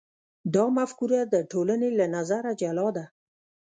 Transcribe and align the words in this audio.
دا 0.53 0.65
مفکوره 0.77 1.19
د 1.33 1.35
ټولنې 1.51 1.89
له 1.99 2.05
نظره 2.15 2.51
جلا 2.61 2.87
ده. 2.97 3.05